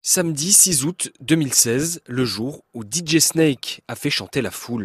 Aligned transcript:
Samedi 0.00 0.52
6 0.54 0.84
août 0.86 1.12
2016, 1.20 2.00
le 2.06 2.24
jour 2.24 2.64
où 2.72 2.84
DJ 2.84 3.18
Snake 3.18 3.82
a 3.86 3.94
fait 3.94 4.08
chanter 4.08 4.40
la 4.40 4.50
foule. 4.50 4.84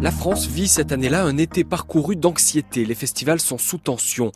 La 0.00 0.12
France 0.12 0.46
vit 0.46 0.68
cette 0.68 0.92
année-là 0.92 1.24
un 1.24 1.38
été 1.38 1.64
parcouru 1.64 2.14
d'anxiété. 2.14 2.84
Les 2.84 2.94
festivals 2.94 3.40
sont 3.40 3.58
sous 3.58 3.78
tension. 3.78 4.30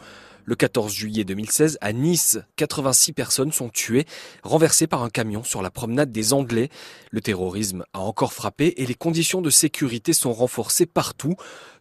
Le 0.46 0.56
14 0.56 0.92
juillet 0.92 1.24
2016, 1.24 1.78
à 1.80 1.94
Nice, 1.94 2.38
86 2.56 3.14
personnes 3.14 3.50
sont 3.50 3.70
tuées, 3.70 4.04
renversées 4.42 4.86
par 4.86 5.02
un 5.02 5.08
camion 5.08 5.42
sur 5.42 5.62
la 5.62 5.70
promenade 5.70 6.12
des 6.12 6.34
Anglais. 6.34 6.68
Le 7.10 7.22
terrorisme 7.22 7.84
a 7.94 8.00
encore 8.00 8.34
frappé 8.34 8.74
et 8.76 8.84
les 8.84 8.94
conditions 8.94 9.40
de 9.40 9.48
sécurité 9.48 10.12
sont 10.12 10.34
renforcées 10.34 10.84
partout. 10.84 11.34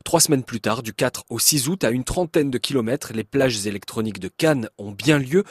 Trois 0.03 0.19
semaines 0.19 0.43
plus 0.43 0.59
tard, 0.59 0.83
du 0.83 0.93
4 0.93 1.23
au 1.29 1.39
6 1.39 1.69
août, 1.69 1.83
à 1.83 1.89
une 1.89 2.03
trentaine 2.03 2.51
de 2.51 2.57
kilomètres, 2.57 3.13
les 3.13 3.23
plages 3.23 3.65
électroniques 3.65 4.19
de 4.19 4.27
Cannes 4.27 4.67
ont 4.77 4.91
bien 4.91 5.17
lieu, 5.17 5.43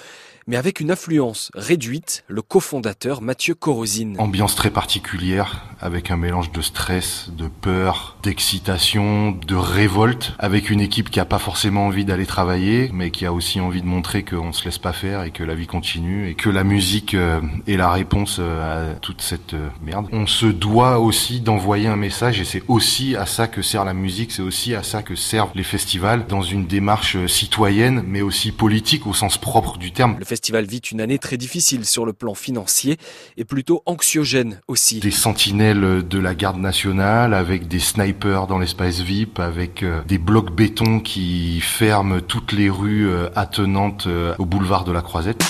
mais 0.46 0.56
avec 0.56 0.80
une 0.80 0.90
influence 0.90 1.50
réduite, 1.54 2.24
le 2.28 2.42
cofondateur 2.42 3.22
Mathieu 3.22 3.54
Corosine. 3.54 4.16
Ambiance 4.18 4.54
très 4.54 4.70
particulière, 4.70 5.64
avec 5.80 6.10
un 6.10 6.16
mélange 6.16 6.52
de 6.52 6.60
stress, 6.60 7.30
de 7.36 7.48
peur, 7.48 8.16
d'excitation, 8.22 9.32
de 9.32 9.54
révolte, 9.54 10.34
avec 10.38 10.70
une 10.70 10.80
équipe 10.80 11.10
qui 11.10 11.20
a 11.20 11.24
pas 11.24 11.38
forcément 11.38 11.86
envie 11.86 12.04
d'aller 12.04 12.26
travailler, 12.26 12.90
mais 12.92 13.10
qui 13.10 13.24
a 13.24 13.32
aussi 13.32 13.60
envie 13.60 13.82
de 13.82 13.86
montrer 13.86 14.24
qu'on 14.24 14.52
se 14.52 14.64
laisse 14.64 14.78
pas 14.78 14.92
faire 14.92 15.22
et 15.22 15.30
que 15.30 15.44
la 15.44 15.54
vie 15.54 15.66
continue 15.66 16.28
et 16.28 16.34
que 16.34 16.50
la 16.50 16.64
musique 16.64 17.14
euh, 17.14 17.40
est 17.66 17.76
la 17.76 17.90
réponse 17.90 18.36
euh, 18.38 18.92
à 18.92 18.94
toute 18.96 19.22
cette 19.22 19.54
euh, 19.54 19.68
merde. 19.82 20.08
On 20.12 20.26
se 20.26 20.46
doit 20.46 20.98
aussi 20.98 21.40
d'envoyer 21.40 21.88
un 21.88 21.96
message 21.96 22.40
et 22.40 22.44
c'est 22.44 22.62
aussi 22.68 23.16
à 23.16 23.26
ça 23.26 23.46
que 23.46 23.62
sert 23.62 23.84
la 23.84 23.94
musique, 23.94 24.32
c'est 24.42 24.48
aussi 24.48 24.74
à 24.74 24.82
ça 24.82 25.02
que 25.02 25.14
servent 25.14 25.52
les 25.54 25.62
festivals 25.62 26.26
dans 26.26 26.42
une 26.42 26.66
démarche 26.66 27.26
citoyenne 27.26 28.02
mais 28.04 28.22
aussi 28.22 28.50
politique 28.50 29.06
au 29.06 29.14
sens 29.14 29.38
propre 29.38 29.78
du 29.78 29.92
terme. 29.92 30.16
Le 30.18 30.24
festival 30.24 30.64
vit 30.64 30.78
une 30.78 31.00
année 31.00 31.18
très 31.18 31.36
difficile 31.36 31.84
sur 31.84 32.04
le 32.04 32.12
plan 32.12 32.34
financier 32.34 32.96
et 33.36 33.44
plutôt 33.44 33.84
anxiogène 33.86 34.60
aussi. 34.66 34.98
Des 34.98 35.12
sentinelles 35.12 36.02
de 36.08 36.18
la 36.18 36.34
garde 36.34 36.58
nationale 36.58 37.34
avec 37.34 37.68
des 37.68 37.78
snipers 37.78 38.48
dans 38.48 38.58
l'espace 38.58 39.00
VIP, 39.00 39.38
avec 39.38 39.84
des 40.08 40.18
blocs 40.18 40.52
béton 40.52 40.98
qui 40.98 41.60
ferment 41.60 42.20
toutes 42.20 42.50
les 42.50 42.68
rues 42.68 43.08
attenantes 43.36 44.08
au 44.38 44.44
boulevard 44.44 44.84
de 44.84 44.90
la 44.90 45.02
Croisette. 45.02 45.44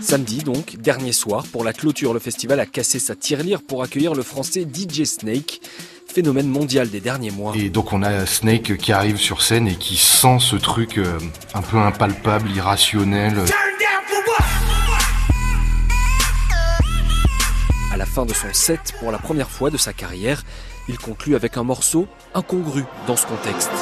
Samedi 0.00 0.38
donc, 0.38 0.76
dernier 0.76 1.12
soir, 1.12 1.44
pour 1.50 1.64
la 1.64 1.72
clôture, 1.72 2.14
le 2.14 2.20
festival 2.20 2.60
a 2.60 2.66
cassé 2.66 3.00
sa 3.00 3.16
tirelire 3.16 3.60
pour 3.60 3.82
accueillir 3.82 4.14
le 4.14 4.22
français 4.22 4.62
DJ 4.62 5.02
Snake 5.02 5.60
phénomène 6.16 6.48
mondial 6.48 6.88
des 6.88 7.00
derniers 7.00 7.30
mois. 7.30 7.52
Et 7.54 7.68
donc 7.68 7.92
on 7.92 8.02
a 8.02 8.24
Snake 8.24 8.78
qui 8.78 8.90
arrive 8.90 9.18
sur 9.18 9.42
scène 9.42 9.68
et 9.68 9.74
qui 9.74 9.98
sent 9.98 10.38
ce 10.40 10.56
truc 10.56 10.96
euh, 10.96 11.18
un 11.52 11.60
peu 11.60 11.76
impalpable, 11.76 12.50
irrationnel. 12.52 13.34
À 17.92 17.98
la 17.98 18.06
fin 18.06 18.24
de 18.24 18.32
son 18.32 18.50
set, 18.54 18.94
pour 18.98 19.12
la 19.12 19.18
première 19.18 19.50
fois 19.50 19.68
de 19.68 19.76
sa 19.76 19.92
carrière, 19.92 20.42
il 20.88 20.96
conclut 20.96 21.34
avec 21.34 21.58
un 21.58 21.64
morceau 21.64 22.06
incongru 22.34 22.84
dans 23.06 23.16
ce 23.16 23.26
contexte. 23.26 23.72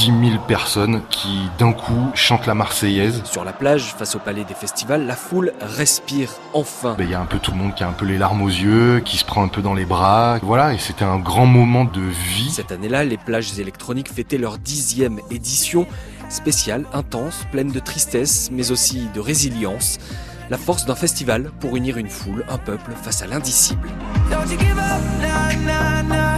10 0.00 0.30
000 0.30 0.42
personnes 0.48 1.02
qui 1.10 1.50
d'un 1.58 1.72
coup 1.72 2.10
chantent 2.14 2.46
la 2.46 2.54
Marseillaise. 2.54 3.22
Sur 3.24 3.44
la 3.44 3.52
plage, 3.52 3.94
face 3.98 4.14
au 4.14 4.18
palais 4.18 4.44
des 4.44 4.54
festivals, 4.54 5.04
la 5.06 5.14
foule 5.14 5.52
respire 5.60 6.30
enfin. 6.54 6.96
Il 6.98 7.10
y 7.10 7.14
a 7.14 7.20
un 7.20 7.26
peu 7.26 7.38
tout 7.38 7.50
le 7.50 7.58
monde 7.58 7.74
qui 7.74 7.84
a 7.84 7.88
un 7.88 7.92
peu 7.92 8.06
les 8.06 8.16
larmes 8.16 8.40
aux 8.40 8.48
yeux, 8.48 9.00
qui 9.04 9.18
se 9.18 9.26
prend 9.26 9.44
un 9.44 9.48
peu 9.48 9.60
dans 9.60 9.74
les 9.74 9.84
bras. 9.84 10.38
Voilà, 10.42 10.72
et 10.72 10.78
c'était 10.78 11.04
un 11.04 11.18
grand 11.18 11.44
moment 11.44 11.84
de 11.84 12.00
vie. 12.00 12.48
Cette 12.50 12.72
année-là, 12.72 13.04
les 13.04 13.18
plages 13.18 13.58
électroniques 13.58 14.10
fêtaient 14.10 14.38
leur 14.38 14.56
dixième 14.56 15.20
édition, 15.30 15.86
spéciale, 16.30 16.86
intense, 16.94 17.44
pleine 17.52 17.70
de 17.70 17.78
tristesse, 17.78 18.48
mais 18.50 18.70
aussi 18.70 19.06
de 19.14 19.20
résilience. 19.20 19.98
La 20.48 20.56
force 20.56 20.86
d'un 20.86 20.94
festival 20.94 21.50
pour 21.60 21.76
unir 21.76 21.98
une 21.98 22.08
foule, 22.08 22.46
un 22.48 22.56
peuple 22.56 22.92
face 23.02 23.20
à 23.20 23.26
l'indicible. 23.26 23.90
Don't 24.30 24.50
you 24.50 24.58
give 24.58 24.78
up, 24.78 25.02
nah, 25.20 25.54
nah, 25.66 26.02
nah. 26.02 26.29